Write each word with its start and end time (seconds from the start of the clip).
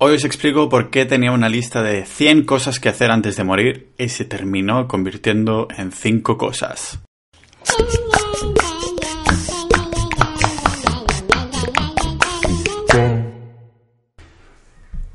Hoy 0.00 0.14
os 0.14 0.24
explico 0.24 0.68
por 0.68 0.90
qué 0.90 1.06
tenía 1.06 1.32
una 1.32 1.48
lista 1.48 1.82
de 1.82 2.06
100 2.06 2.44
cosas 2.44 2.78
que 2.78 2.88
hacer 2.88 3.10
antes 3.10 3.34
de 3.34 3.42
morir 3.42 3.88
y 3.98 4.08
se 4.10 4.24
terminó 4.24 4.86
convirtiendo 4.86 5.66
en 5.76 5.90
5 5.90 6.38
cosas. 6.38 7.00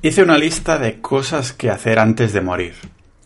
Hice 0.01 0.21
una 0.21 0.37
lista 0.37 0.77
de 0.77 0.99
cosas 0.99 1.53
que 1.53 1.69
hacer 1.69 1.97
antes 1.97 2.33
de 2.33 2.41
morir. 2.41 2.73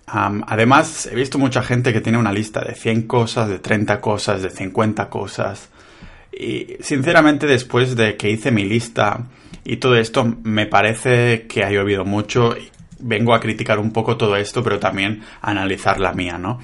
además, 0.05 1.07
he 1.11 1.15
visto 1.15 1.39
mucha 1.39 1.63
gente 1.63 1.91
que 1.91 2.01
tiene 2.01 2.19
una 2.19 2.31
lista 2.31 2.61
de 2.61 2.75
100 2.75 3.07
cosas, 3.07 3.49
de 3.49 3.57
30 3.57 3.99
cosas, 3.99 4.43
de 4.43 4.51
50 4.51 5.09
cosas. 5.09 5.69
Y 6.31 6.75
sinceramente, 6.81 7.47
después 7.47 7.95
de 7.95 8.15
que 8.15 8.29
hice 8.29 8.51
mi 8.51 8.63
lista, 8.63 9.25
y 9.69 9.77
todo 9.77 9.97
esto 9.97 10.37
me 10.43 10.65
parece 10.65 11.45
que 11.45 11.61
ha 11.65 11.69
llovido 11.69 12.05
mucho. 12.05 12.55
Vengo 12.99 13.33
a 13.33 13.41
criticar 13.41 13.79
un 13.79 13.91
poco 13.91 14.15
todo 14.15 14.37
esto, 14.37 14.63
pero 14.63 14.79
también 14.79 15.23
a 15.41 15.51
analizar 15.51 15.99
la 15.99 16.13
mía, 16.13 16.37
¿no? 16.37 16.59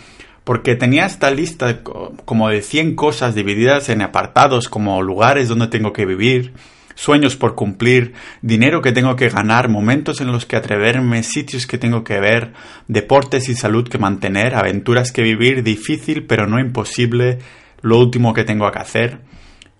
Porque 0.45 0.77
tenía 0.77 1.05
esta 1.05 1.29
lista 1.29 1.81
como 1.83 2.47
de 2.47 2.61
100 2.61 2.95
cosas 2.95 3.35
divididas 3.35 3.89
en 3.89 4.01
apartados 4.01 4.69
como 4.69 5.01
lugares 5.01 5.49
donde 5.49 5.67
tengo 5.67 5.91
que 5.91 6.05
vivir, 6.05 6.53
sueños 6.95 7.35
por 7.35 7.55
cumplir, 7.55 8.13
dinero 8.41 8.81
que 8.81 8.93
tengo 8.93 9.17
que 9.17 9.27
ganar, 9.27 9.67
momentos 9.67 10.21
en 10.21 10.31
los 10.31 10.45
que 10.45 10.55
atreverme, 10.55 11.23
sitios 11.23 11.67
que 11.67 11.77
tengo 11.77 12.05
que 12.05 12.21
ver, 12.21 12.53
deportes 12.87 13.49
y 13.49 13.55
salud 13.55 13.85
que 13.89 13.97
mantener, 13.97 14.55
aventuras 14.55 15.11
que 15.11 15.23
vivir, 15.23 15.61
difícil 15.61 16.25
pero 16.25 16.47
no 16.47 16.57
imposible, 16.57 17.39
lo 17.81 17.99
último 17.99 18.33
que 18.33 18.45
tengo 18.45 18.71
que 18.71 18.79
hacer. 18.79 19.19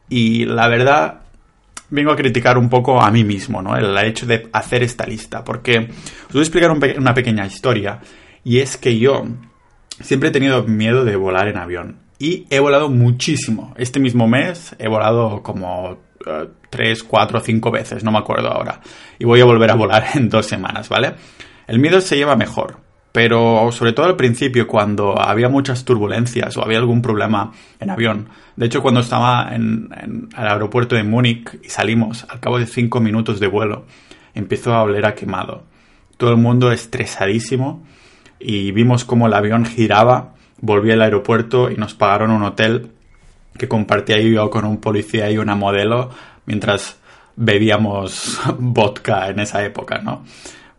Y 0.09 0.43
la 0.43 0.67
verdad 0.67 1.22
vengo 1.93 2.11
a 2.11 2.15
criticar 2.15 2.57
un 2.57 2.69
poco 2.69 2.99
a 2.99 3.11
mí 3.11 3.23
mismo, 3.23 3.61
¿no? 3.61 3.77
El 3.77 3.95
hecho 3.99 4.25
de 4.25 4.49
hacer 4.51 4.81
esta 4.81 5.05
lista, 5.05 5.43
porque 5.43 5.77
os 5.77 6.33
voy 6.33 6.39
a 6.39 6.43
explicar 6.43 6.71
una 6.71 7.13
pequeña 7.13 7.45
historia, 7.45 7.99
y 8.43 8.59
es 8.59 8.77
que 8.77 8.97
yo 8.97 9.23
siempre 10.01 10.29
he 10.29 10.31
tenido 10.31 10.63
miedo 10.63 11.05
de 11.05 11.15
volar 11.15 11.47
en 11.47 11.57
avión, 11.57 11.99
y 12.17 12.47
he 12.49 12.59
volado 12.59 12.89
muchísimo. 12.89 13.75
Este 13.77 13.99
mismo 13.99 14.27
mes 14.27 14.75
he 14.79 14.87
volado 14.87 15.43
como 15.43 15.91
uh, 15.91 15.97
tres, 16.71 17.03
cuatro, 17.03 17.39
cinco 17.41 17.69
veces, 17.69 18.03
no 18.03 18.11
me 18.11 18.17
acuerdo 18.17 18.49
ahora, 18.49 18.81
y 19.19 19.25
voy 19.25 19.41
a 19.41 19.45
volver 19.45 19.69
a 19.69 19.75
volar 19.75 20.03
en 20.15 20.29
dos 20.29 20.47
semanas, 20.47 20.89
¿vale? 20.89 21.13
El 21.67 21.77
miedo 21.77 22.01
se 22.01 22.17
lleva 22.17 22.35
mejor, 22.35 22.77
pero 23.13 23.71
sobre 23.71 23.93
todo 23.93 24.07
al 24.07 24.15
principio, 24.15 24.67
cuando 24.67 25.21
había 25.21 25.47
muchas 25.47 25.85
turbulencias 25.85 26.57
o 26.57 26.65
había 26.65 26.79
algún 26.79 27.03
problema 27.03 27.51
en 27.79 27.91
avión. 27.91 28.29
De 28.55 28.65
hecho, 28.65 28.81
cuando 28.81 29.01
estaba 29.01 29.53
en, 29.53 29.89
el 30.35 30.47
aeropuerto 30.47 30.95
de 30.95 31.03
Múnich 31.03 31.59
y 31.63 31.69
salimos, 31.69 32.25
al 32.27 32.39
cabo 32.39 32.57
de 32.57 32.65
cinco 32.65 32.99
minutos 32.99 33.39
de 33.39 33.45
vuelo, 33.45 33.85
empezó 34.33 34.73
a 34.73 34.81
oler 34.81 35.05
a 35.05 35.13
quemado. 35.13 35.63
Todo 36.17 36.31
el 36.31 36.37
mundo 36.37 36.71
estresadísimo 36.71 37.85
y 38.39 38.71
vimos 38.71 39.05
cómo 39.05 39.27
el 39.27 39.33
avión 39.35 39.65
giraba, 39.65 40.33
volví 40.59 40.91
al 40.91 41.03
aeropuerto 41.03 41.69
y 41.69 41.75
nos 41.75 41.93
pagaron 41.93 42.31
un 42.31 42.41
hotel 42.41 42.89
que 43.59 43.67
compartía 43.67 44.19
yo 44.19 44.49
con 44.49 44.65
un 44.65 44.77
policía 44.77 45.29
y 45.29 45.37
una 45.37 45.55
modelo 45.55 46.09
mientras 46.47 46.97
bebíamos 47.35 48.41
vodka 48.57 49.29
en 49.29 49.39
esa 49.39 49.63
época, 49.63 49.99
¿no? 49.99 50.23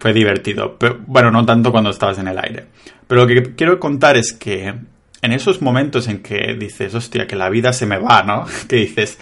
Fue 0.05 0.13
divertido. 0.13 0.77
Pero, 0.79 1.01
bueno, 1.07 1.31
no 1.31 1.47
tanto 1.47 1.73
cuando 1.73 1.89
estabas 1.89 2.19
en 2.19 2.29
el 2.29 2.39
aire. 2.39 2.67
Pero 3.07 3.23
lo 3.23 3.27
que 3.27 3.55
quiero 3.55 3.81
contar 3.81 4.19
es 4.19 4.35
que 4.35 4.75
en 5.23 5.33
esos 5.33 5.63
momentos 5.63 6.09
en 6.09 6.23
que 6.23 6.55
dices, 6.61 6.95
hostia, 6.95 7.27
que 7.27 7.37
la 7.37 7.49
vida 7.49 7.73
se 7.73 7.87
me 7.87 7.97
va, 7.97 8.23
¿no? 8.23 8.45
Que 8.69 8.77
dices, 8.77 9.19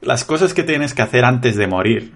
las 0.00 0.24
cosas 0.24 0.54
que 0.54 0.62
tienes 0.62 0.94
que 0.94 1.02
hacer 1.02 1.24
antes 1.24 1.56
de 1.56 1.66
morir 1.66 2.12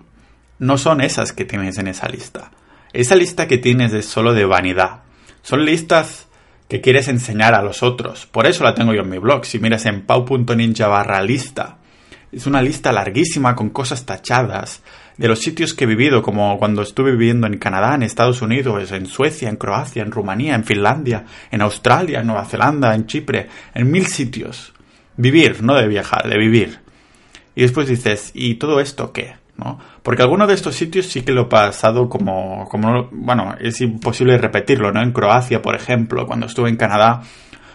no 0.60 0.78
son 0.78 1.00
esas 1.00 1.32
que 1.32 1.44
tienes 1.44 1.78
en 1.78 1.88
esa 1.88 2.08
lista. 2.08 2.52
Esa 2.92 3.16
lista 3.16 3.48
que 3.48 3.58
tienes 3.58 3.92
es 3.92 4.06
solo 4.06 4.34
de 4.34 4.44
vanidad. 4.44 5.00
Son 5.42 5.64
listas 5.64 6.28
que 6.68 6.80
quieres 6.80 7.08
enseñar 7.08 7.54
a 7.54 7.62
los 7.62 7.82
otros. 7.82 8.26
Por 8.26 8.46
eso 8.46 8.62
la 8.62 8.76
tengo 8.76 8.94
yo 8.94 9.00
en 9.00 9.10
mi 9.10 9.18
blog. 9.18 9.44
Si 9.44 9.58
miras 9.58 9.84
en 9.84 10.06
pau.ninja 10.06 10.86
barra 10.86 11.20
lista, 11.22 11.78
es 12.30 12.46
una 12.46 12.62
lista 12.62 12.92
larguísima 12.92 13.56
con 13.56 13.70
cosas 13.70 14.06
tachadas 14.06 14.84
de 15.16 15.28
los 15.28 15.40
sitios 15.40 15.72
que 15.72 15.84
he 15.84 15.86
vivido, 15.86 16.22
como 16.22 16.58
cuando 16.58 16.82
estuve 16.82 17.12
viviendo 17.12 17.46
en 17.46 17.58
Canadá, 17.58 17.94
en 17.94 18.02
Estados 18.02 18.42
Unidos, 18.42 18.92
en 18.92 19.06
Suecia, 19.06 19.48
en 19.48 19.56
Croacia, 19.56 20.02
en 20.02 20.10
Rumanía, 20.10 20.54
en 20.54 20.64
Finlandia, 20.64 21.24
en 21.50 21.62
Australia, 21.62 22.20
en 22.20 22.26
Nueva 22.26 22.44
Zelanda, 22.44 22.94
en 22.94 23.06
Chipre, 23.06 23.48
en 23.74 23.90
mil 23.90 24.06
sitios. 24.06 24.72
Vivir, 25.16 25.62
no 25.62 25.74
de 25.74 25.88
viajar, 25.88 26.28
de 26.28 26.38
vivir. 26.38 26.80
Y 27.54 27.62
después 27.62 27.88
dices, 27.88 28.30
¿y 28.34 28.56
todo 28.56 28.80
esto 28.80 29.12
qué? 29.12 29.36
¿No? 29.56 29.78
Porque 30.02 30.20
algunos 30.20 30.48
de 30.48 30.54
estos 30.54 30.74
sitios 30.74 31.06
sí 31.06 31.22
que 31.22 31.32
lo 31.32 31.42
he 31.42 31.46
pasado 31.46 32.10
como, 32.10 32.68
como, 32.68 33.08
bueno, 33.10 33.54
es 33.58 33.80
imposible 33.80 34.36
repetirlo, 34.36 34.92
¿no? 34.92 35.02
En 35.02 35.12
Croacia, 35.12 35.62
por 35.62 35.74
ejemplo, 35.74 36.26
cuando 36.26 36.44
estuve 36.44 36.68
en 36.68 36.76
Canadá, 36.76 37.22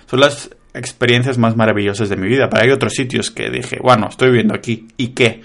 son 0.06 0.20
las 0.20 0.52
experiencias 0.76 1.40
más 1.40 1.58
maravillosas 1.58 2.10
de 2.10 2.18
mi 2.18 2.28
vida. 2.28 2.48
Pero 2.52 2.64
hay 2.64 2.70
otros 2.70 2.94
sitios 2.94 3.32
que 3.32 3.50
dije, 3.50 3.80
bueno, 3.82 4.10
estoy 4.10 4.30
viviendo 4.30 4.54
aquí, 4.54 4.88
¿y 4.98 5.10
qué? 5.10 5.42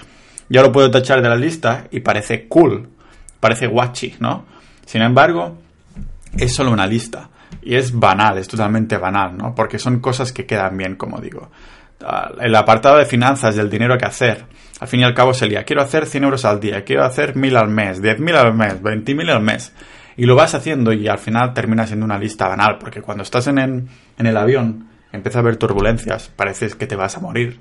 Ya 0.48 0.62
lo 0.62 0.72
puedo 0.72 0.90
tachar 0.90 1.22
de 1.22 1.28
la 1.28 1.36
lista 1.36 1.86
y 1.90 2.00
parece 2.00 2.46
cool, 2.46 2.88
parece 3.40 3.66
guachi, 3.66 4.16
¿no? 4.20 4.44
Sin 4.84 5.02
embargo, 5.02 5.58
es 6.38 6.54
solo 6.54 6.70
una 6.70 6.86
lista. 6.86 7.30
Y 7.62 7.74
es 7.74 7.92
banal, 7.92 8.38
es 8.38 8.46
totalmente 8.46 8.96
banal, 8.96 9.36
¿no? 9.36 9.54
Porque 9.54 9.78
son 9.78 9.98
cosas 9.98 10.32
que 10.32 10.46
quedan 10.46 10.76
bien, 10.76 10.94
como 10.94 11.20
digo. 11.20 11.50
Ah, 12.04 12.30
el 12.40 12.54
apartado 12.54 12.98
de 12.98 13.06
finanzas, 13.06 13.56
del 13.56 13.68
dinero 13.68 13.98
que 13.98 14.04
hacer, 14.04 14.44
al 14.78 14.88
fin 14.88 15.00
y 15.00 15.04
al 15.04 15.14
cabo 15.14 15.32
sería, 15.32 15.64
quiero 15.64 15.82
hacer 15.82 16.06
100 16.06 16.24
euros 16.24 16.44
al 16.44 16.60
día, 16.60 16.84
quiero 16.84 17.04
hacer 17.04 17.34
1000 17.34 17.56
al 17.56 17.68
mes, 17.68 18.02
10.000 18.02 18.34
al 18.36 18.54
mes, 18.54 18.82
20.000 18.82 19.30
al 19.30 19.42
mes. 19.42 19.72
Y 20.16 20.26
lo 20.26 20.36
vas 20.36 20.54
haciendo 20.54 20.92
y 20.92 21.08
al 21.08 21.18
final 21.18 21.54
termina 21.54 21.86
siendo 21.86 22.04
una 22.04 22.18
lista 22.18 22.48
banal, 22.48 22.78
porque 22.78 23.02
cuando 23.02 23.22
estás 23.22 23.46
en, 23.48 23.58
en 23.58 24.26
el 24.26 24.36
avión, 24.36 24.88
empieza 25.12 25.38
a 25.38 25.42
haber 25.42 25.56
turbulencias, 25.56 26.28
pareces 26.28 26.74
que 26.74 26.86
te 26.86 26.96
vas 26.96 27.16
a 27.16 27.20
morir. 27.20 27.60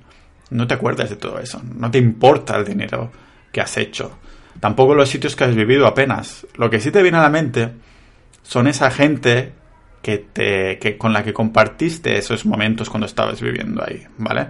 No 0.50 0.68
te 0.68 0.74
acuerdas 0.74 1.10
de 1.10 1.16
todo 1.16 1.40
eso, 1.40 1.62
no 1.78 1.90
te 1.92 1.98
importa 1.98 2.58
el 2.58 2.66
dinero 2.66 3.12
que 3.52 3.62
has 3.62 3.78
hecho, 3.78 4.18
tampoco 4.60 4.96
los 4.96 5.10
sitios 5.10 5.36
que 5.36 5.44
has 5.44 5.56
vivido 5.56 5.88
apenas. 5.88 6.46
Lo 6.56 6.70
que 6.70 6.80
sí 6.80 6.92
te 6.92 7.02
viene 7.02 7.18
a 7.18 7.24
la 7.24 7.30
mente 7.30 7.72
son 8.44 8.68
esa 8.68 8.92
gente 8.92 9.54
que 10.02 10.20
te, 10.20 10.78
que, 10.78 10.98
con 10.98 11.14
la 11.14 11.24
que 11.24 11.34
compartiste 11.34 12.18
esos 12.18 12.46
momentos 12.46 12.90
cuando 12.90 13.08
estabas 13.08 13.42
viviendo 13.42 13.84
ahí, 13.84 14.06
¿vale? 14.18 14.48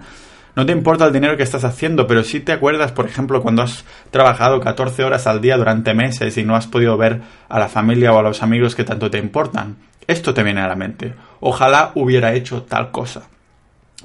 No 0.54 0.64
te 0.64 0.72
importa 0.72 1.06
el 1.06 1.12
dinero 1.12 1.36
que 1.36 1.42
estás 1.42 1.64
haciendo, 1.64 2.06
pero 2.06 2.22
sí 2.22 2.40
te 2.40 2.52
acuerdas, 2.52 2.90
por 2.92 3.06
ejemplo, 3.06 3.42
cuando 3.42 3.62
has 3.62 3.84
trabajado 4.10 4.60
14 4.60 5.04
horas 5.04 5.26
al 5.26 5.42
día 5.42 5.58
durante 5.58 5.92
meses 5.92 6.36
y 6.38 6.44
no 6.44 6.56
has 6.56 6.66
podido 6.66 6.96
ver 6.96 7.20
a 7.48 7.58
la 7.58 7.68
familia 7.68 8.12
o 8.14 8.18
a 8.18 8.22
los 8.22 8.42
amigos 8.42 8.74
que 8.74 8.84
tanto 8.84 9.10
te 9.10 9.18
importan. 9.18 9.76
Esto 10.06 10.32
te 10.32 10.42
viene 10.42 10.62
a 10.62 10.68
la 10.68 10.76
mente. 10.76 11.14
Ojalá 11.40 11.92
hubiera 11.94 12.32
hecho 12.32 12.62
tal 12.62 12.90
cosa. 12.90 13.28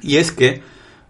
Y 0.01 0.17
es 0.17 0.33
que 0.33 0.61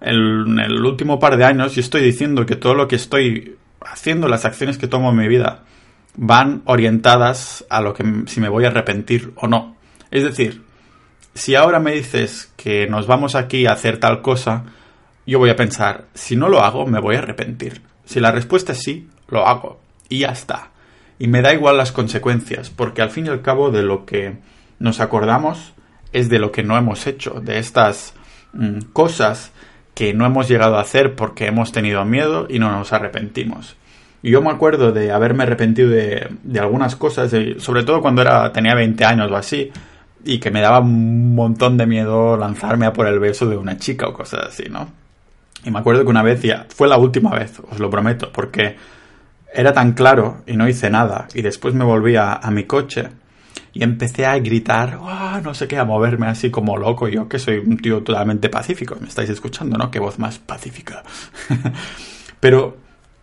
en 0.01 0.59
el 0.59 0.83
último 0.83 1.19
par 1.19 1.37
de 1.37 1.45
años 1.45 1.75
yo 1.75 1.81
estoy 1.81 2.01
diciendo 2.01 2.45
que 2.45 2.55
todo 2.55 2.73
lo 2.73 2.87
que 2.87 2.95
estoy 2.95 3.55
haciendo, 3.81 4.27
las 4.27 4.45
acciones 4.45 4.77
que 4.77 4.87
tomo 4.87 5.11
en 5.11 5.17
mi 5.17 5.27
vida, 5.27 5.63
van 6.15 6.61
orientadas 6.65 7.65
a 7.69 7.81
lo 7.81 7.93
que 7.93 8.03
si 8.27 8.41
me 8.41 8.49
voy 8.49 8.65
a 8.65 8.69
arrepentir 8.69 9.31
o 9.35 9.47
no. 9.47 9.75
Es 10.09 10.23
decir, 10.23 10.63
si 11.33 11.55
ahora 11.55 11.79
me 11.79 11.93
dices 11.93 12.51
que 12.57 12.87
nos 12.87 13.07
vamos 13.07 13.35
aquí 13.35 13.65
a 13.65 13.73
hacer 13.73 13.99
tal 13.99 14.21
cosa, 14.21 14.65
yo 15.25 15.39
voy 15.39 15.49
a 15.49 15.55
pensar, 15.55 16.05
si 16.13 16.35
no 16.35 16.49
lo 16.49 16.61
hago, 16.61 16.85
me 16.85 16.99
voy 16.99 17.15
a 17.15 17.19
arrepentir. 17.19 17.81
Si 18.05 18.19
la 18.19 18.31
respuesta 18.31 18.73
es 18.73 18.79
sí, 18.79 19.07
lo 19.29 19.47
hago. 19.47 19.79
Y 20.09 20.19
ya 20.19 20.29
está. 20.29 20.71
Y 21.19 21.27
me 21.27 21.41
da 21.41 21.53
igual 21.53 21.77
las 21.77 21.91
consecuencias, 21.91 22.69
porque 22.69 23.01
al 23.01 23.11
fin 23.11 23.27
y 23.27 23.29
al 23.29 23.41
cabo 23.41 23.71
de 23.71 23.83
lo 23.83 24.05
que 24.05 24.37
nos 24.79 24.99
acordamos 24.99 25.73
es 26.11 26.27
de 26.27 26.39
lo 26.39 26.51
que 26.51 26.63
no 26.63 26.77
hemos 26.77 27.07
hecho, 27.07 27.39
de 27.41 27.59
estas 27.59 28.13
mm, 28.53 28.79
cosas 28.91 29.51
que 30.01 30.15
no 30.15 30.25
hemos 30.25 30.47
llegado 30.47 30.77
a 30.77 30.81
hacer 30.81 31.13
porque 31.15 31.45
hemos 31.45 31.71
tenido 31.71 32.03
miedo 32.05 32.47
y 32.49 32.57
no 32.57 32.71
nos 32.71 32.91
arrepentimos. 32.91 33.75
Y 34.23 34.31
yo 34.31 34.41
me 34.41 34.49
acuerdo 34.49 34.91
de 34.91 35.11
haberme 35.11 35.43
arrepentido 35.43 35.91
de, 35.91 36.27
algunas 36.59 36.95
cosas, 36.95 37.31
sobre 37.59 37.83
todo 37.83 38.01
cuando 38.01 38.23
era, 38.23 38.51
tenía 38.51 38.73
20 38.73 39.05
años 39.05 39.31
o 39.31 39.35
así, 39.35 39.71
y 40.25 40.39
que 40.39 40.49
me 40.49 40.59
daba 40.59 40.79
un 40.79 41.35
montón 41.35 41.77
de 41.77 41.85
miedo 41.85 42.35
lanzarme 42.35 42.87
a 42.87 42.93
por 42.93 43.05
el 43.05 43.19
beso 43.19 43.47
de 43.47 43.57
una 43.57 43.77
chica 43.77 44.07
o 44.07 44.13
cosas 44.13 44.47
así, 44.47 44.63
¿no? 44.71 44.89
Y 45.63 45.69
me 45.69 45.77
acuerdo 45.77 46.01
que 46.01 46.09
una 46.09 46.23
vez, 46.23 46.41
ya, 46.41 46.65
fue 46.69 46.87
la 46.87 46.97
última 46.97 47.29
vez, 47.35 47.61
os 47.69 47.77
lo 47.77 47.91
prometo, 47.91 48.31
porque 48.33 48.77
era 49.53 49.71
tan 49.71 49.91
claro 49.91 50.41
y 50.47 50.57
no 50.57 50.67
hice 50.67 50.89
nada. 50.89 51.27
Y 51.35 51.43
después 51.43 51.75
me 51.75 51.85
volví 51.85 52.15
a 52.15 52.41
mi 52.49 52.63
coche 52.63 53.09
y 53.73 53.83
empecé 53.83 54.25
a 54.25 54.37
gritar, 54.39 54.99
no 55.43 55.53
sé 55.53 55.67
qué, 55.67 55.77
a 55.77 55.85
moverme 55.85 56.27
así 56.27 56.51
como 56.51 56.77
loco. 56.77 57.07
Yo 57.07 57.29
que 57.29 57.39
soy 57.39 57.59
un 57.59 57.77
tío 57.77 58.03
totalmente 58.03 58.49
pacífico, 58.49 58.97
me 58.99 59.07
estáis 59.07 59.29
escuchando, 59.29 59.77
¿no? 59.77 59.91
Qué 59.91 59.99
voz 59.99 60.19
más 60.19 60.39
pacífica. 60.39 61.03
Pero 62.39 62.77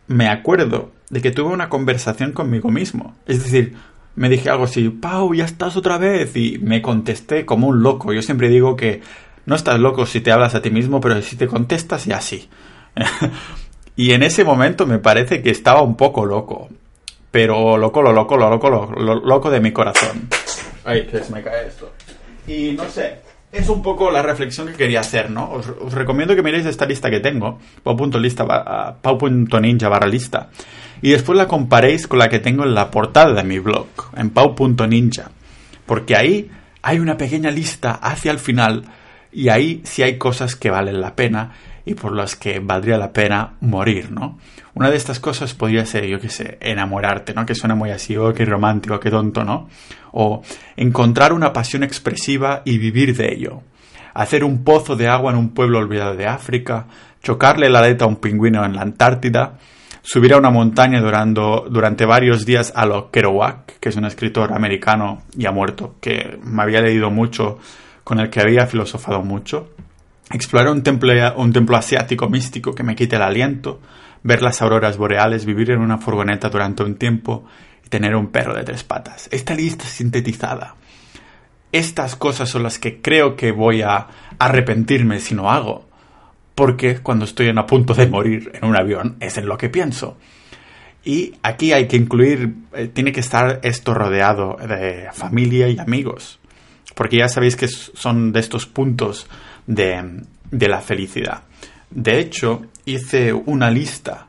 me 0.06 0.28
acuerdo 0.28 0.92
de 1.10 1.20
que 1.20 1.30
tuve 1.30 1.52
una 1.52 1.68
conversación 1.68 2.32
conmigo 2.32 2.70
mismo. 2.70 3.14
Es 3.26 3.42
decir, 3.44 3.74
me 4.14 4.28
dije 4.28 4.50
algo 4.50 4.64
así, 4.64 4.88
Pau, 4.88 5.34
ya 5.34 5.44
estás 5.44 5.76
otra 5.76 5.98
vez. 5.98 6.34
Y 6.34 6.58
me 6.58 6.80
contesté 6.82 7.44
como 7.44 7.68
un 7.68 7.82
loco. 7.82 8.12
Yo 8.12 8.22
siempre 8.22 8.48
digo 8.48 8.74
que 8.74 9.02
no 9.46 9.54
estás 9.54 9.78
loco 9.78 10.06
si 10.06 10.20
te 10.20 10.32
hablas 10.32 10.54
a 10.54 10.62
ti 10.62 10.70
mismo, 10.70 11.00
pero 11.00 11.20
si 11.22 11.36
te 11.36 11.46
contestas 11.46 12.06
y 12.06 12.12
así. 12.12 12.48
y 13.96 14.12
en 14.12 14.22
ese 14.22 14.44
momento 14.44 14.86
me 14.86 14.98
parece 14.98 15.42
que 15.42 15.50
estaba 15.50 15.82
un 15.82 15.96
poco 15.96 16.24
loco. 16.24 16.68
Pero 17.30 17.76
loco, 17.76 18.02
lo 18.02 18.12
loco, 18.12 18.36
lo 18.36 18.50
loco, 18.50 18.70
lo, 18.70 19.14
loco 19.14 19.50
de 19.50 19.60
mi 19.60 19.72
corazón. 19.72 20.28
Ay, 20.84 21.06
que 21.06 21.22
se 21.22 21.32
me 21.32 21.42
cae 21.42 21.68
esto. 21.68 21.92
Y 22.46 22.72
no 22.72 22.88
sé, 22.88 23.18
es 23.52 23.68
un 23.68 23.82
poco 23.82 24.10
la 24.10 24.22
reflexión 24.22 24.68
que 24.68 24.74
quería 24.74 25.00
hacer, 25.00 25.30
¿no? 25.30 25.50
Os, 25.50 25.92
recomiendo 25.92 26.34
que 26.34 26.42
miréis 26.42 26.66
esta 26.66 26.86
lista 26.86 27.10
que 27.10 27.20
tengo, 27.20 27.58
pau.ninja 27.82 29.88
barra 29.88 30.06
lista, 30.06 30.48
y 31.02 31.10
después 31.10 31.36
la 31.36 31.46
comparéis 31.46 32.06
con 32.06 32.18
la 32.18 32.28
que 32.28 32.38
tengo 32.38 32.64
en 32.64 32.74
la 32.74 32.90
portada 32.90 33.34
de 33.34 33.44
mi 33.44 33.58
blog, 33.58 33.86
en 34.16 34.30
pau.ninja, 34.30 35.30
porque 35.86 36.16
ahí 36.16 36.50
hay 36.82 36.98
una 36.98 37.16
pequeña 37.16 37.50
lista 37.50 37.92
hacia 37.92 38.30
el 38.30 38.38
final 38.38 38.84
y 39.32 39.50
ahí 39.50 39.82
sí 39.84 40.02
hay 40.02 40.16
cosas 40.16 40.56
que 40.56 40.70
valen 40.70 41.00
la 41.00 41.14
pena 41.14 41.52
y 41.88 41.94
por 41.94 42.14
las 42.14 42.36
que 42.36 42.60
valdría 42.60 42.98
la 42.98 43.12
pena 43.14 43.54
morir, 43.60 44.10
¿no? 44.10 44.38
Una 44.74 44.90
de 44.90 44.96
estas 44.96 45.20
cosas 45.20 45.54
podría 45.54 45.86
ser, 45.86 46.04
yo 46.04 46.20
qué 46.20 46.28
sé, 46.28 46.58
enamorarte, 46.60 47.32
¿no? 47.32 47.46
Que 47.46 47.54
suena 47.54 47.74
muy 47.74 47.90
así, 47.90 48.14
oh, 48.14 48.34
qué 48.34 48.44
romántico, 48.44 49.00
qué 49.00 49.10
tonto, 49.10 49.42
¿no? 49.42 49.68
O 50.12 50.42
encontrar 50.76 51.32
una 51.32 51.54
pasión 51.54 51.82
expresiva 51.82 52.60
y 52.66 52.76
vivir 52.76 53.16
de 53.16 53.32
ello. 53.32 53.62
Hacer 54.12 54.44
un 54.44 54.64
pozo 54.64 54.96
de 54.96 55.08
agua 55.08 55.32
en 55.32 55.38
un 55.38 55.48
pueblo 55.54 55.78
olvidado 55.78 56.14
de 56.14 56.26
África, 56.26 56.86
chocarle 57.22 57.70
la 57.70 57.78
aleta 57.78 58.04
a 58.04 58.08
un 58.08 58.16
pingüino 58.16 58.62
en 58.66 58.76
la 58.76 58.82
Antártida, 58.82 59.54
subir 60.02 60.34
a 60.34 60.38
una 60.38 60.50
montaña 60.50 61.00
durando, 61.00 61.66
durante 61.70 62.04
varios 62.04 62.44
días 62.44 62.70
a 62.76 62.84
lo 62.84 63.10
Kerouac, 63.10 63.78
que 63.80 63.88
es 63.88 63.96
un 63.96 64.04
escritor 64.04 64.52
americano 64.52 65.22
ya 65.34 65.52
muerto, 65.52 65.94
que 66.02 66.38
me 66.42 66.62
había 66.62 66.82
leído 66.82 67.10
mucho, 67.10 67.58
con 68.04 68.20
el 68.20 68.28
que 68.28 68.40
había 68.40 68.66
filosofado 68.66 69.22
mucho, 69.22 69.70
explorar 70.32 70.70
un 70.70 70.82
templo, 70.82 71.12
un 71.36 71.52
templo 71.52 71.76
asiático 71.76 72.28
místico 72.28 72.74
que 72.74 72.82
me 72.82 72.94
quite 72.94 73.16
el 73.16 73.22
aliento, 73.22 73.80
ver 74.22 74.42
las 74.42 74.60
auroras 74.62 74.96
boreales, 74.96 75.44
vivir 75.44 75.70
en 75.70 75.80
una 75.80 75.98
furgoneta 75.98 76.50
durante 76.50 76.82
un 76.82 76.96
tiempo 76.96 77.44
y 77.84 77.88
tener 77.88 78.14
un 78.14 78.28
perro 78.28 78.54
de 78.54 78.64
tres 78.64 78.84
patas. 78.84 79.28
Esta 79.32 79.54
lista 79.54 79.84
sintetizada. 79.84 80.74
Estas 81.70 82.16
cosas 82.16 82.48
son 82.48 82.62
las 82.62 82.78
que 82.78 83.00
creo 83.00 83.36
que 83.36 83.52
voy 83.52 83.82
a 83.82 84.06
arrepentirme 84.38 85.20
si 85.20 85.34
no 85.34 85.50
hago. 85.50 85.86
Porque 86.54 86.98
cuando 86.98 87.24
estoy 87.24 87.48
en 87.48 87.58
a 87.58 87.66
punto 87.66 87.94
de 87.94 88.06
morir 88.06 88.50
en 88.54 88.68
un 88.68 88.76
avión 88.76 89.16
es 89.20 89.38
en 89.38 89.46
lo 89.46 89.56
que 89.58 89.68
pienso. 89.68 90.16
Y 91.04 91.34
aquí 91.42 91.72
hay 91.72 91.86
que 91.86 91.96
incluir, 91.96 92.54
eh, 92.74 92.88
tiene 92.88 93.12
que 93.12 93.20
estar 93.20 93.60
esto 93.62 93.94
rodeado 93.94 94.56
de 94.66 95.08
familia 95.12 95.68
y 95.68 95.78
amigos. 95.78 96.40
Porque 96.94 97.18
ya 97.18 97.28
sabéis 97.28 97.54
que 97.54 97.68
son 97.68 98.32
de 98.32 98.40
estos 98.40 98.66
puntos 98.66 99.28
de, 99.68 100.22
de 100.50 100.68
la 100.68 100.80
felicidad. 100.80 101.44
De 101.90 102.18
hecho, 102.18 102.66
hice 102.84 103.32
una 103.32 103.70
lista, 103.70 104.26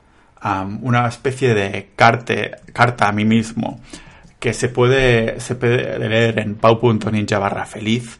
una 0.81 1.07
especie 1.07 1.55
de 1.55 1.89
carta 1.95 3.07
a 3.07 3.11
mí 3.11 3.25
mismo, 3.25 3.81
que 4.39 4.53
se 4.53 4.69
puede, 4.69 5.39
se 5.39 5.55
puede 5.55 5.99
leer 5.99 6.39
en 6.39 6.55
pau.ninja 6.55 7.39
barra 7.39 7.65
feliz, 7.65 8.19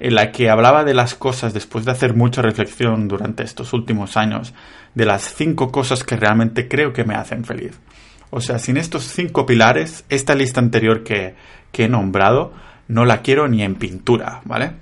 en 0.00 0.14
la 0.14 0.30
que 0.30 0.48
hablaba 0.48 0.84
de 0.84 0.94
las 0.94 1.14
cosas, 1.14 1.52
después 1.52 1.84
de 1.84 1.90
hacer 1.90 2.14
mucha 2.14 2.40
reflexión 2.40 3.08
durante 3.08 3.42
estos 3.42 3.72
últimos 3.72 4.16
años, 4.16 4.54
de 4.94 5.04
las 5.04 5.34
cinco 5.34 5.70
cosas 5.70 6.04
que 6.04 6.16
realmente 6.16 6.68
creo 6.68 6.92
que 6.92 7.04
me 7.04 7.14
hacen 7.14 7.44
feliz. 7.44 7.78
O 8.30 8.40
sea, 8.40 8.58
sin 8.58 8.76
estos 8.76 9.04
cinco 9.04 9.44
pilares, 9.44 10.04
esta 10.08 10.34
lista 10.34 10.60
anterior 10.60 11.02
que, 11.02 11.34
que 11.72 11.84
he 11.84 11.88
nombrado, 11.88 12.52
no 12.86 13.04
la 13.04 13.20
quiero 13.20 13.48
ni 13.48 13.62
en 13.62 13.74
pintura, 13.74 14.40
¿vale? 14.44 14.72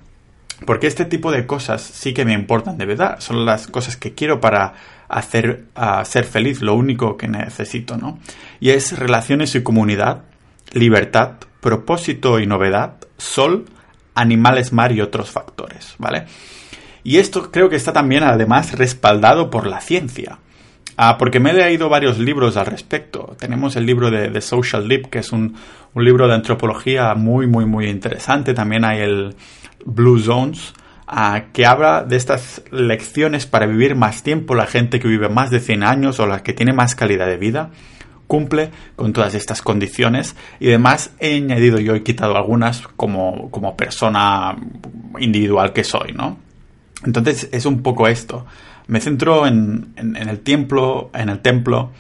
Porque 0.65 0.87
este 0.87 1.05
tipo 1.05 1.31
de 1.31 1.47
cosas 1.47 1.83
sí 1.83 2.15
que 2.15 2.25
me 2.25 2.33
importan 2.33 2.79
de 2.79 2.87
verdad. 2.87 3.21
Son 3.21 3.45
las 3.45 3.67
cosas 3.67 3.97
que 3.97 4.15
quiero 4.15 4.41
para 4.41 4.75
hacer 5.09 5.67
a 5.75 6.05
ser 6.05 6.25
feliz, 6.25 6.63
lo 6.63 6.75
único 6.75 7.17
que 7.17 7.29
necesito, 7.29 7.97
¿no? 7.97 8.19
Y 8.59 8.71
es 8.71 8.99
relaciones 8.99 9.55
y 9.55 9.63
comunidad, 9.63 10.23
libertad, 10.73 11.33
propósito 11.61 12.41
y 12.41 12.47
novedad, 12.47 12.97
sol, 13.19 13.67
animales 14.15 14.73
mar 14.73 14.93
y 14.93 15.01
otros 15.01 15.31
factores, 15.31 15.95
¿vale? 15.99 16.25
Y 17.05 17.19
esto 17.19 17.53
creo 17.53 17.69
que 17.69 17.77
está 17.77 17.93
también 17.93 18.25
además 18.25 18.73
respaldado 18.73 19.51
por 19.51 19.67
la 19.67 19.81
ciencia. 19.81 20.39
Ah, 20.97 21.19
porque 21.19 21.41
me 21.41 21.51
he 21.51 21.53
leído 21.53 21.91
varios 21.91 22.19
libros 22.19 22.57
al 22.57 22.67
respecto. 22.67 23.37
Tenemos 23.39 23.77
el 23.77 23.85
libro 23.85 24.11
de 24.11 24.29
The 24.29 24.41
Social 24.41 24.89
Leap, 24.89 25.11
que 25.11 25.19
es 25.19 25.31
un, 25.31 25.55
un 25.93 26.05
libro 26.05 26.27
de 26.27 26.35
antropología 26.35 27.15
muy, 27.15 27.47
muy, 27.47 27.67
muy 27.67 27.89
interesante. 27.89 28.55
También 28.55 28.85
hay 28.85 29.01
el, 29.01 29.37
Blue 29.87 30.19
Zones, 30.19 30.75
que 31.53 31.65
habla 31.65 32.05
de 32.05 32.17
estas 32.17 32.63
lecciones 32.71 33.47
para 33.47 33.67
vivir 33.67 33.95
más 33.95 34.23
tiempo. 34.23 34.55
La 34.55 34.67
gente 34.67 35.01
que 35.01 35.09
vive 35.09 35.29
más 35.29 35.51
de 35.51 35.61
100 35.61 35.85
años 35.85 36.21
o 36.21 36.27
la 36.27 36.43
que 36.43 36.53
tiene 36.53 36.73
más 36.73 36.95
calidad 36.95 37.27
de 37.27 37.39
vida 37.39 37.71
cumple 38.27 38.71
con 38.97 39.13
todas 39.13 39.35
estas 39.35 39.63
condiciones 39.63 40.35
y 40.59 40.67
además 40.67 41.13
he 41.21 41.37
añadido 41.37 41.79
yo 41.79 41.95
he 41.95 42.03
quitado 42.03 42.37
algunas 42.37 42.83
como, 42.97 43.53
como 43.53 43.77
persona 43.77 44.57
individual 45.21 45.73
que 45.73 45.85
soy, 45.85 46.13
¿no? 46.13 46.37
Entonces 47.05 47.49
es 47.53 47.67
un 47.67 47.83
poco 47.83 48.09
esto. 48.09 48.45
Me 48.89 49.01
centro 49.01 49.47
en, 49.47 49.93
en, 49.97 50.17
en 50.17 50.29
el 50.29 50.41
templo, 50.41 51.11
en 51.15 51.29
el 51.29 51.41
templo, 51.41 51.93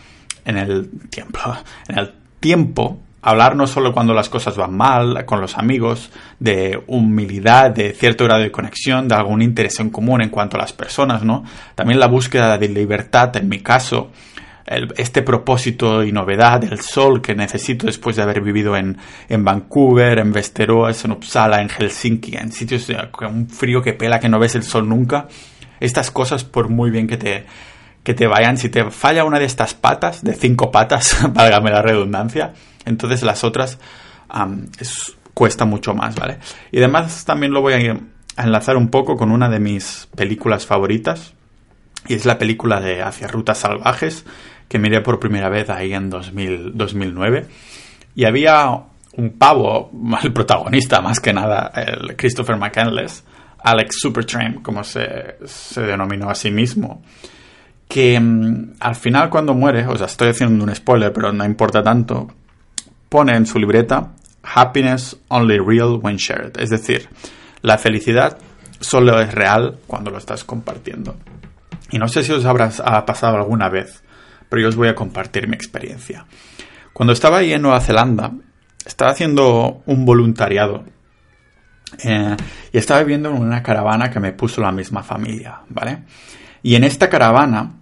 en 0.44 0.56
el 0.59 0.91
templo, 1.11 1.56
en 1.89 1.99
el 1.99 2.12
tiempo 2.41 3.00
hablar 3.26 3.56
no 3.56 3.67
solo 3.67 3.93
cuando 3.93 4.14
las 4.14 4.28
cosas 4.28 4.56
van 4.56 4.76
mal, 4.76 5.25
con 5.25 5.40
los 5.40 5.58
amigos, 5.58 6.11
de 6.38 6.81
humildad, 6.87 7.73
de 7.73 7.93
cierto 7.93 8.23
grado 8.25 8.43
de 8.43 8.52
conexión, 8.52 9.08
de 9.08 9.17
algún 9.17 9.43
interés 9.43 9.81
en 9.81 9.90
común 9.90 10.23
en 10.23 10.28
cuanto 10.28 10.56
a 10.56 10.61
las 10.61 10.73
personas, 10.73 11.25
¿no? 11.25 11.43
También 11.75 11.99
la 11.99 12.06
búsqueda 12.06 12.56
de 12.56 12.69
libertad, 12.69 13.37
en 13.37 13.49
mi 13.49 13.58
caso, 13.58 14.12
este 14.96 15.23
propósito 15.23 16.05
y 16.05 16.12
novedad 16.12 16.61
del 16.61 16.81
sol 16.81 17.20
que 17.20 17.34
necesito 17.34 17.87
después 17.87 18.14
de 18.14 18.23
haber 18.23 18.40
vivido 18.40 18.76
en, 18.76 18.96
en 19.29 19.44
Vancouver, 19.44 20.20
en 20.20 20.31
Västerås, 20.31 21.05
en 21.05 21.11
Uppsala, 21.11 21.61
en 21.61 21.69
Helsinki, 21.69 22.37
en 22.37 22.52
sitios 22.52 22.87
con 23.11 23.34
un 23.34 23.49
frío 23.49 23.82
que 23.82 23.93
pela 23.93 24.20
que 24.20 24.29
no 24.29 24.38
ves 24.38 24.55
el 24.55 24.62
sol 24.62 24.88
nunca. 24.88 25.26
Estas 25.81 26.12
cosas, 26.12 26.44
por 26.44 26.69
muy 26.69 26.93
bien 26.93 27.08
que 27.08 27.17
te, 27.17 27.44
que 28.05 28.14
te 28.14 28.29
vayan, 28.29 28.56
si 28.56 28.69
te 28.69 28.88
falla 28.93 29.25
una 29.25 29.40
de 29.40 29.46
estas 29.46 29.75
patas, 29.75 30.22
de 30.22 30.34
cinco 30.34 30.70
patas, 30.70 31.19
válgame 31.32 31.70
la 31.70 31.82
redundancia, 31.82 32.52
entonces 32.87 33.23
las 33.23 33.44
otras 33.44 33.79
cuesta 35.35 35.67
mucho 35.67 35.94
más, 35.94 36.17
¿vale? 36.17 36.38
Y 36.73 36.79
además 36.79 37.25
también 37.27 37.53
lo 37.53 37.61
voy 37.61 37.75
a 37.75 38.43
enlazar 38.43 38.77
un 38.77 38.88
poco 38.88 39.17
con 39.17 39.31
una 39.31 39.49
de 39.49 39.61
mis 39.61 40.09
películas 40.17 40.65
favoritas, 40.65 41.35
y 42.09 42.15
es 42.15 42.25
la 42.25 42.38
película 42.38 42.81
de 42.81 43.03
Hacia 43.03 43.29
Rutas 43.29 43.59
Salvajes, 43.59 44.25
que 44.69 44.79
miré 44.79 45.00
por 45.00 45.21
primera 45.21 45.49
vez 45.49 45.71
ahí 45.71 45.93
en 45.93 46.11
2009. 46.11 47.47
Y 48.15 48.25
había 48.25 48.83
un 49.17 49.31
pavo, 49.39 49.91
el 50.22 50.32
protagonista 50.32 51.01
más 51.01 51.20
que 51.20 51.32
nada, 51.32 51.72
el 51.75 52.17
Christopher 52.17 52.56
McCandless, 52.56 53.25
Alex 53.63 53.99
Supertramp, 54.01 54.63
como 54.63 54.84
se, 54.84 55.37
se 55.44 55.82
denominó 55.82 56.31
a 56.31 56.34
sí 56.34 56.51
mismo, 56.51 57.03
que 57.89 58.19
mm, 58.19 58.75
al 58.81 58.94
final 58.94 59.29
cuando 59.29 59.55
muere, 59.55 59.87
o 59.87 59.96
sea, 59.96 60.06
estoy 60.06 60.29
haciendo 60.29 60.65
un 60.65 60.75
spoiler, 60.75 61.13
pero 61.13 61.32
no 61.32 61.44
importa 61.44 61.82
tanto, 61.82 62.29
pone 63.17 63.35
en 63.35 63.46
su 63.46 63.58
libreta 63.58 64.11
Happiness 64.43 65.17
only 65.29 65.58
real 65.58 65.99
when 66.03 66.19
shared, 66.19 66.61
es 66.61 66.69
decir, 66.69 67.08
la 67.63 67.79
felicidad 67.79 68.37
solo 68.79 69.19
es 69.23 69.32
real 69.32 69.79
cuando 69.87 70.11
lo 70.11 70.19
estás 70.19 70.44
compartiendo. 70.44 71.17
Y 71.91 71.99
no 71.99 72.08
sé 72.08 72.23
si 72.23 72.32
os 72.32 72.44
habrá 72.44 72.69
pasado 73.06 73.37
alguna 73.37 73.70
vez, 73.70 74.03
pero 74.51 74.61
yo 74.61 74.69
os 74.69 74.77
voy 74.77 74.89
a 74.89 74.94
compartir 74.94 75.49
mi 75.49 75.56
experiencia. 75.56 76.27
Cuando 76.93 77.15
estaba 77.15 77.39
ahí 77.39 77.55
en 77.55 77.63
Nueva 77.63 77.81
Zelanda, 77.81 78.32
estaba 78.85 79.13
haciendo 79.13 79.82
un 79.87 80.05
voluntariado 80.05 80.85
eh, 82.05 82.37
y 82.70 82.77
estaba 82.77 83.01
viviendo 83.01 83.31
en 83.31 83.37
una 83.37 83.63
caravana 83.63 84.11
que 84.11 84.20
me 84.20 84.32
puso 84.32 84.61
la 84.61 84.73
misma 84.73 85.03
familia, 85.03 85.61
¿vale? 85.70 86.03
Y 86.63 86.75
en 86.75 86.85
esta 86.85 87.08
caravana 87.08 87.77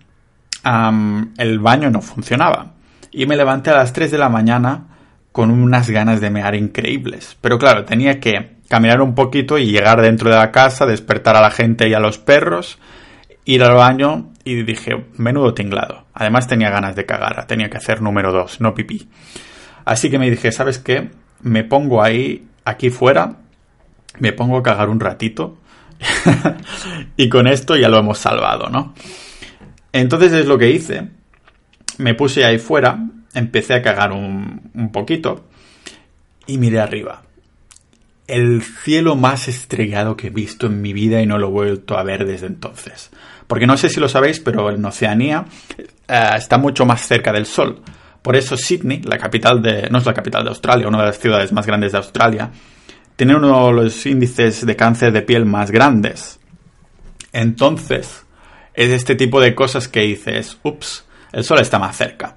el 1.38 1.58
baño 1.58 1.90
no 1.90 2.00
funcionaba. 2.02 2.74
Y 3.10 3.26
me 3.26 3.34
levanté 3.34 3.70
a 3.70 3.78
las 3.78 3.92
3 3.92 4.12
de 4.12 4.18
la 4.18 4.28
mañana 4.28 4.93
con 5.34 5.50
unas 5.50 5.90
ganas 5.90 6.20
de 6.20 6.30
mear 6.30 6.54
increíbles. 6.54 7.36
Pero 7.40 7.58
claro, 7.58 7.84
tenía 7.84 8.20
que 8.20 8.52
caminar 8.68 9.00
un 9.00 9.16
poquito 9.16 9.58
y 9.58 9.66
llegar 9.66 10.00
dentro 10.00 10.30
de 10.30 10.36
la 10.36 10.52
casa, 10.52 10.86
despertar 10.86 11.34
a 11.34 11.40
la 11.40 11.50
gente 11.50 11.88
y 11.88 11.92
a 11.92 11.98
los 11.98 12.18
perros, 12.18 12.78
ir 13.44 13.64
al 13.64 13.74
baño 13.74 14.30
y 14.44 14.62
dije, 14.62 15.06
menudo 15.16 15.52
tinglado. 15.52 16.04
Además 16.14 16.46
tenía 16.46 16.70
ganas 16.70 16.94
de 16.94 17.04
cagar, 17.04 17.48
tenía 17.48 17.68
que 17.68 17.78
hacer 17.78 18.00
número 18.00 18.30
2, 18.30 18.60
no 18.60 18.74
pipí. 18.74 19.08
Así 19.84 20.08
que 20.08 20.20
me 20.20 20.30
dije, 20.30 20.52
¿sabes 20.52 20.78
qué? 20.78 21.10
Me 21.40 21.64
pongo 21.64 22.00
ahí, 22.00 22.46
aquí 22.64 22.90
fuera, 22.90 23.38
me 24.20 24.32
pongo 24.32 24.58
a 24.58 24.62
cagar 24.62 24.88
un 24.88 25.00
ratito 25.00 25.58
y 27.16 27.28
con 27.28 27.48
esto 27.48 27.74
ya 27.74 27.88
lo 27.88 27.98
hemos 27.98 28.18
salvado, 28.18 28.68
¿no? 28.68 28.94
Entonces 29.90 30.32
es 30.32 30.46
lo 30.46 30.58
que 30.58 30.70
hice. 30.70 31.08
Me 31.98 32.14
puse 32.14 32.44
ahí 32.44 32.58
fuera, 32.58 33.00
empecé 33.34 33.74
a 33.74 33.82
cagar 33.82 34.12
un, 34.12 34.90
poquito 34.92 35.44
y 36.46 36.58
miré 36.58 36.80
arriba. 36.80 37.22
El 38.26 38.62
cielo 38.62 39.16
más 39.16 39.48
estrellado 39.48 40.16
que 40.16 40.28
he 40.28 40.30
visto 40.30 40.66
en 40.66 40.80
mi 40.80 40.92
vida 40.92 41.20
y 41.20 41.26
no 41.26 41.38
lo 41.38 41.48
he 41.48 41.50
vuelto 41.50 41.98
a 41.98 42.02
ver 42.02 42.24
desde 42.24 42.46
entonces. 42.46 43.10
Porque 43.46 43.66
no 43.66 43.76
sé 43.76 43.90
si 43.90 44.00
lo 44.00 44.08
sabéis, 44.08 44.40
pero 44.40 44.70
en 44.70 44.84
Oceanía 44.84 45.44
eh, 46.08 46.30
está 46.36 46.56
mucho 46.56 46.86
más 46.86 47.06
cerca 47.06 47.32
del 47.32 47.44
Sol. 47.44 47.82
Por 48.22 48.36
eso 48.36 48.56
Sydney, 48.56 49.02
la 49.02 49.18
capital 49.18 49.60
de, 49.60 49.88
no 49.90 49.98
es 49.98 50.06
la 50.06 50.14
capital 50.14 50.44
de 50.44 50.48
Australia, 50.48 50.88
una 50.88 51.00
de 51.00 51.06
las 51.06 51.18
ciudades 51.18 51.52
más 51.52 51.66
grandes 51.66 51.92
de 51.92 51.98
Australia, 51.98 52.50
tiene 53.16 53.36
uno 53.36 53.66
de 53.66 53.72
los 53.74 54.06
índices 54.06 54.64
de 54.64 54.76
cáncer 54.76 55.12
de 55.12 55.20
piel 55.20 55.44
más 55.44 55.70
grandes. 55.70 56.40
Entonces, 57.32 58.24
es 58.72 58.90
este 58.90 59.14
tipo 59.14 59.40
de 59.40 59.54
cosas 59.54 59.88
que 59.88 60.00
dices, 60.00 60.58
ups, 60.62 61.04
el 61.32 61.44
sol 61.44 61.60
está 61.60 61.78
más 61.78 61.96
cerca. 61.96 62.36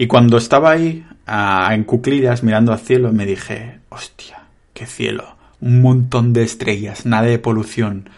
Y 0.00 0.06
cuando 0.06 0.38
estaba 0.38 0.70
ahí, 0.70 1.04
en 1.26 1.84
cuclillas, 1.84 2.42
mirando 2.42 2.72
al 2.72 2.78
cielo, 2.78 3.12
me 3.12 3.26
dije, 3.26 3.80
hostia, 3.90 4.44
qué 4.72 4.86
cielo, 4.86 5.36
un 5.60 5.82
montón 5.82 6.32
de 6.32 6.42
estrellas, 6.42 7.04
nada 7.04 7.26
de 7.26 7.38
polución. 7.38 8.08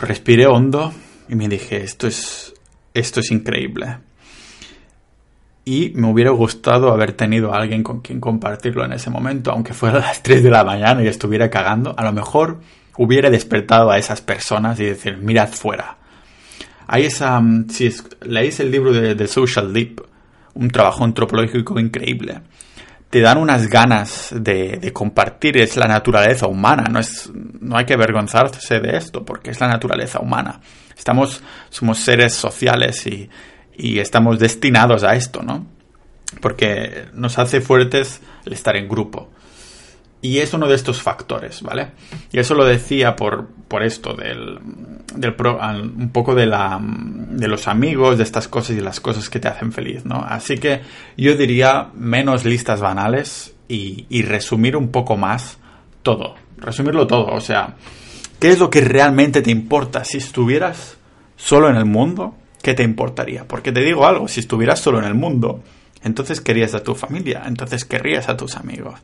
respiré 0.00 0.46
hondo 0.46 0.94
y 1.28 1.34
me 1.34 1.46
dije, 1.50 1.84
esto 1.84 2.06
es, 2.06 2.54
esto 2.94 3.20
es 3.20 3.30
increíble. 3.30 3.98
Y 5.66 5.92
me 5.94 6.10
hubiera 6.10 6.30
gustado 6.30 6.90
haber 6.90 7.12
tenido 7.12 7.52
a 7.52 7.58
alguien 7.58 7.82
con 7.82 8.00
quien 8.00 8.18
compartirlo 8.18 8.82
en 8.82 8.94
ese 8.94 9.10
momento, 9.10 9.50
aunque 9.50 9.74
fuera 9.74 9.98
a 9.98 10.06
las 10.06 10.22
3 10.22 10.42
de 10.42 10.50
la 10.50 10.64
mañana 10.64 11.02
y 11.02 11.06
estuviera 11.06 11.50
cagando. 11.50 11.94
A 11.98 12.02
lo 12.02 12.14
mejor 12.14 12.62
hubiera 12.96 13.28
despertado 13.28 13.90
a 13.90 13.98
esas 13.98 14.22
personas 14.22 14.80
y 14.80 14.86
decir, 14.86 15.18
mirad 15.18 15.50
fuera. 15.50 15.98
Hay 16.86 17.04
esa... 17.04 17.40
Mm, 17.40 17.68
si 17.70 17.92
leéis 18.22 18.60
el 18.60 18.70
libro 18.70 18.92
de 18.92 19.14
The 19.14 19.26
Social 19.26 19.72
Deep, 19.72 20.02
un 20.54 20.70
trabajo 20.70 21.04
antropológico 21.04 21.78
increíble, 21.78 22.40
te 23.10 23.20
dan 23.20 23.38
unas 23.38 23.68
ganas 23.68 24.30
de, 24.34 24.78
de, 24.78 24.92
compartir, 24.92 25.58
es 25.58 25.76
la 25.76 25.86
naturaleza 25.86 26.46
humana, 26.48 26.84
no, 26.90 26.98
es, 26.98 27.30
no 27.60 27.76
hay 27.76 27.84
que 27.84 27.94
avergonzarse 27.94 28.80
de 28.80 28.96
esto, 28.96 29.24
porque 29.24 29.50
es 29.50 29.60
la 29.60 29.68
naturaleza 29.68 30.20
humana. 30.20 30.60
Estamos, 30.96 31.42
somos 31.70 31.98
seres 31.98 32.34
sociales 32.34 33.06
y, 33.06 33.28
y 33.76 33.98
estamos 33.98 34.38
destinados 34.38 35.04
a 35.04 35.14
esto, 35.14 35.42
¿no? 35.42 35.66
Porque 36.40 37.06
nos 37.14 37.38
hace 37.38 37.60
fuertes 37.60 38.20
el 38.44 38.54
estar 38.54 38.76
en 38.76 38.88
grupo. 38.88 39.30
Y 40.22 40.38
es 40.38 40.54
uno 40.54 40.66
de 40.66 40.74
estos 40.74 41.02
factores, 41.02 41.62
¿vale? 41.62 41.88
Y 42.32 42.38
eso 42.38 42.54
lo 42.54 42.64
decía 42.64 43.14
por, 43.14 43.48
por 43.68 43.82
esto, 43.82 44.14
del, 44.14 44.58
del 45.14 45.34
un 45.40 46.10
poco 46.12 46.34
de, 46.34 46.46
la, 46.46 46.80
de 46.82 47.48
los 47.48 47.68
amigos, 47.68 48.16
de 48.16 48.24
estas 48.24 48.48
cosas 48.48 48.76
y 48.76 48.80
las 48.80 49.00
cosas 49.00 49.28
que 49.28 49.38
te 49.38 49.48
hacen 49.48 49.72
feliz, 49.72 50.04
¿no? 50.04 50.16
Así 50.16 50.58
que 50.58 50.80
yo 51.16 51.36
diría 51.36 51.90
menos 51.94 52.44
listas 52.44 52.80
banales 52.80 53.54
y, 53.68 54.06
y 54.08 54.22
resumir 54.22 54.76
un 54.76 54.88
poco 54.88 55.16
más 55.16 55.58
todo. 56.02 56.34
Resumirlo 56.56 57.06
todo, 57.06 57.26
o 57.26 57.40
sea, 57.40 57.76
¿qué 58.40 58.48
es 58.48 58.58
lo 58.58 58.70
que 58.70 58.80
realmente 58.80 59.42
te 59.42 59.50
importa? 59.50 60.04
Si 60.04 60.16
estuvieras 60.16 60.96
solo 61.36 61.68
en 61.68 61.76
el 61.76 61.84
mundo, 61.84 62.34
¿qué 62.62 62.74
te 62.74 62.82
importaría? 62.82 63.46
Porque 63.46 63.70
te 63.70 63.80
digo 63.80 64.06
algo, 64.06 64.26
si 64.26 64.40
estuvieras 64.40 64.80
solo 64.80 64.98
en 64.98 65.04
el 65.04 65.14
mundo, 65.14 65.62
entonces 66.02 66.40
querías 66.40 66.74
a 66.74 66.82
tu 66.82 66.94
familia, 66.94 67.42
entonces 67.46 67.84
querrías 67.84 68.28
a 68.28 68.36
tus 68.36 68.56
amigos. 68.56 69.00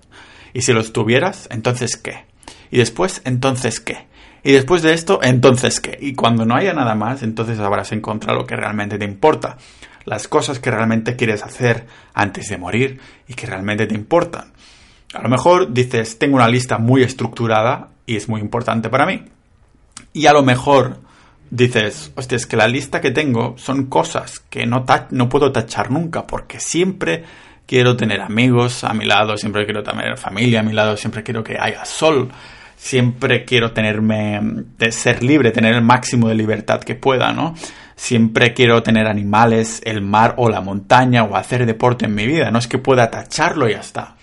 Y 0.53 0.63
si 0.63 0.73
los 0.73 0.93
tuvieras, 0.93 1.49
entonces 1.51 1.97
qué. 1.97 2.25
Y 2.71 2.79
después, 2.79 3.23
entonces 3.25 3.81
qué. 3.81 4.07
Y 4.45 4.53
después 4.53 4.83
de 4.83 4.93
esto, 4.93 5.21
entonces 5.23 5.81
qué. 5.81 5.97
Y 6.01 6.15
cuando 6.15 6.45
no 6.45 6.57
haya 6.57 6.73
nada 6.73 6.95
más, 6.95 7.23
entonces 7.23 7.59
habrás 7.61 7.93
encontrado 7.93 8.41
lo 8.41 8.47
que 8.47 8.57
realmente 8.57 8.99
te 8.99 9.05
importa. 9.05 9.57
Las 10.05 10.27
cosas 10.27 10.59
que 10.59 10.71
realmente 10.71 11.15
quieres 11.15 11.45
hacer 11.45 11.87
antes 12.13 12.49
de 12.49 12.59
morir 12.59 13.01
y 13.29 13.35
que 13.35 13.47
realmente 13.47 13.87
te 13.87 13.95
importan. 13.95 14.53
A 15.15 15.23
lo 15.23 15.29
mejor 15.29 15.73
dices, 15.73 16.19
tengo 16.19 16.37
una 16.37 16.49
lista 16.49 16.79
muy 16.79 17.03
estructurada 17.03 17.91
y 18.07 18.17
es 18.17 18.29
muy 18.29 18.41
importante 18.41 18.89
para 18.89 19.07
mí. 19.07 19.23
Y 20.13 20.27
a 20.27 20.33
lo 20.33 20.43
mejor 20.43 20.99
dices, 21.51 22.11
hostia, 22.17 22.37
es 22.37 22.47
que 22.47 22.57
la 22.57 22.67
lista 22.67 23.01
que 23.01 23.11
tengo 23.11 23.55
son 23.59 23.87
cosas 23.87 24.41
que 24.41 24.67
no, 24.67 24.85
no 25.11 25.29
puedo 25.29 25.53
tachar 25.53 25.91
nunca 25.91 26.27
porque 26.27 26.59
siempre 26.59 27.25
quiero 27.67 27.97
tener 27.97 28.21
amigos 28.21 28.85
a 28.85 28.93
mi 28.93 29.05
lado, 29.05 29.37
siempre 29.37 29.65
quiero 29.65 29.83
tener 29.83 30.17
familia 30.17 30.61
a 30.61 30.63
mi 30.63 30.73
lado, 30.73 30.97
siempre 30.97 31.23
quiero 31.23 31.43
que 31.43 31.57
haya 31.59 31.85
sol, 31.85 32.31
siempre 32.77 33.45
quiero 33.45 33.73
tenerme, 33.73 34.41
de 34.79 34.93
ser 34.93 35.23
libre, 35.23 35.53
tener 35.53 35.75
el 35.75 35.83
máximo 35.83 36.29
de 36.29 36.35
libertad 36.35 36.81
que 36.81 36.95
pueda, 36.95 37.33
¿no? 37.33 37.55
Siempre 37.95 38.55
quiero 38.55 38.83
tener 38.83 39.07
animales, 39.07 39.81
el 39.85 40.03
mar 40.03 40.35
o 40.39 40.49
la 40.49 40.61
montaña 40.61 41.25
o 41.25 41.37
hacer 41.37 41.67
deporte 41.67 42.07
en 42.07 42.15
mi 42.15 42.27
vida, 42.27 42.51
no 42.51 42.59
es 42.59 42.67
que 42.67 42.79
pueda 42.79 43.11
tacharlo 43.11 43.69
y 43.69 43.73
ya 43.73 43.81
está. 43.81 44.17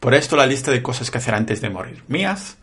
Por 0.00 0.14
esto 0.14 0.36
la 0.36 0.46
lista 0.46 0.70
de 0.70 0.82
cosas 0.82 1.10
que 1.10 1.18
hacer 1.18 1.34
antes 1.34 1.60
de 1.60 1.68
morir. 1.68 2.02
Mías, 2.08 2.56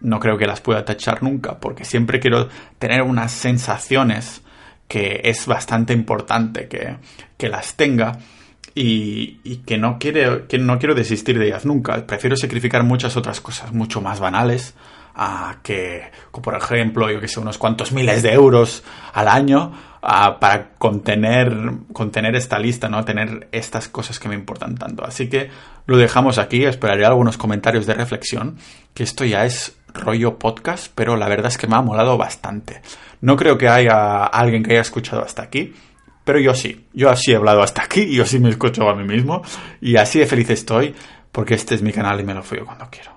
no 0.00 0.18
creo 0.18 0.36
que 0.36 0.46
las 0.46 0.60
pueda 0.60 0.84
tachar 0.84 1.22
nunca, 1.22 1.60
porque 1.60 1.84
siempre 1.84 2.18
quiero 2.18 2.48
tener 2.78 3.02
unas 3.02 3.30
sensaciones 3.30 4.42
que 4.88 5.20
es 5.24 5.46
bastante 5.46 5.92
importante 5.92 6.68
que, 6.68 6.96
que 7.36 7.48
las 7.48 7.74
tenga 7.74 8.18
y, 8.74 9.56
que, 9.66 9.78
no 9.78 9.98
quiere, 9.98 10.46
que 10.48 10.58
no 10.58 10.78
quiero 10.78 10.94
desistir 10.94 11.38
de 11.38 11.46
ellas 11.46 11.64
nunca. 11.64 12.06
Prefiero 12.06 12.36
sacrificar 12.36 12.82
muchas 12.82 13.16
otras 13.16 13.40
cosas 13.40 13.72
mucho 13.72 14.00
más 14.00 14.18
banales 14.20 14.74
a 15.14 15.58
que, 15.62 16.10
por 16.30 16.56
ejemplo, 16.56 17.08
yo 17.10 17.20
que 17.20 17.28
sé, 17.28 17.38
unos 17.38 17.56
cuantos 17.56 17.92
miles 17.92 18.22
de 18.22 18.32
euros 18.32 18.82
al 19.12 19.28
año 19.28 19.72
para 20.00 20.70
contener, 20.76 21.56
contener 21.92 22.34
esta 22.34 22.58
lista, 22.58 22.88
¿no? 22.88 23.04
Tener 23.04 23.48
estas 23.52 23.88
cosas 23.88 24.18
que 24.18 24.28
me 24.28 24.34
importan 24.34 24.74
tanto. 24.74 25.04
Así 25.04 25.28
que 25.28 25.50
lo 25.86 25.96
dejamos 25.96 26.38
aquí, 26.38 26.64
esperaré 26.64 27.06
algunos 27.06 27.38
comentarios 27.38 27.86
de 27.86 27.94
reflexión, 27.94 28.58
que 28.92 29.04
esto 29.04 29.24
ya 29.24 29.46
es 29.46 29.76
rollo 29.94 30.38
podcast, 30.38 30.92
pero 30.94 31.16
la 31.16 31.28
verdad 31.28 31.46
es 31.46 31.58
que 31.58 31.68
me 31.68 31.76
ha 31.76 31.80
molado 31.80 32.18
bastante. 32.18 32.82
No 33.20 33.36
creo 33.36 33.56
que 33.56 33.68
haya 33.68 34.24
alguien 34.24 34.62
que 34.62 34.72
haya 34.72 34.80
escuchado 34.80 35.22
hasta 35.22 35.42
aquí, 35.42 35.72
pero 36.24 36.40
yo 36.40 36.54
sí, 36.54 36.86
yo 36.92 37.10
así 37.10 37.32
he 37.32 37.36
hablado 37.36 37.62
hasta 37.62 37.82
aquí, 37.82 38.12
yo 38.14 38.24
sí 38.26 38.38
me 38.38 38.50
escucho 38.50 38.88
a 38.88 38.94
mí 38.94 39.04
mismo 39.04 39.42
y 39.80 39.96
así 39.96 40.18
de 40.18 40.26
feliz 40.26 40.50
estoy 40.50 40.94
porque 41.30 41.54
este 41.54 41.74
es 41.74 41.82
mi 41.82 41.92
canal 41.92 42.20
y 42.20 42.24
me 42.24 42.34
lo 42.34 42.42
fui 42.42 42.58
cuando 42.58 42.88
quiero. 42.90 43.12